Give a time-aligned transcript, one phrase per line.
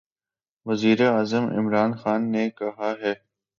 [0.65, 3.13] وزیراعظم عمران خان نے کہا ہے